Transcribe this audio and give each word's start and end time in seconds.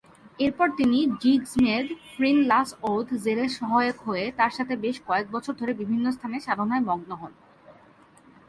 এরপর 0.39 0.77
তিনি 0.77 1.07
'জিগ্স-মেদ-'ফ্রিন-লাস-'ওদ-জেরের 1.13 3.49
সহায়ক 3.57 3.99
হয়ে 3.99 4.31
তার 4.37 4.51
সাথে 4.57 4.75
বেশ 4.75 5.01
কয়েক 5.07 5.31
বছর 5.31 5.55
ধরে 5.55 5.73
বিভিন্ন 5.73 6.11
স্থানে 6.11 6.39
সাধনায় 6.39 6.85
মগ্ন 6.89 7.11
হন। 7.21 7.31